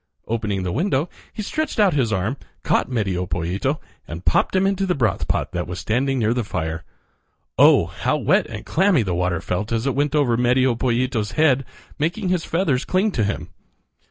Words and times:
Opening 0.27 0.63
the 0.63 0.71
window 0.71 1.09
he 1.31 1.43
stretched 1.43 1.79
out 1.79 1.93
his 1.93 2.11
arm, 2.11 2.37
caught 2.63 2.89
Medio 2.89 3.27
Pollito, 3.27 3.79
and 4.07 4.25
popped 4.25 4.55
him 4.55 4.65
into 4.65 4.87
the 4.87 4.95
broth 4.95 5.27
pot 5.27 5.51
that 5.51 5.67
was 5.67 5.77
standing 5.77 6.17
near 6.17 6.33
the 6.33 6.43
fire. 6.43 6.83
Oh! 7.59 7.85
how 7.85 8.17
wet 8.17 8.47
and 8.47 8.65
clammy 8.65 9.03
the 9.03 9.13
water 9.13 9.41
felt 9.41 9.71
as 9.71 9.85
it 9.85 9.93
went 9.93 10.15
over 10.15 10.35
Medio 10.37 10.73
Pollito's 10.73 11.33
head, 11.33 11.65
making 11.99 12.29
his 12.29 12.43
feathers 12.45 12.83
cling 12.83 13.11
to 13.11 13.23
him. 13.23 13.49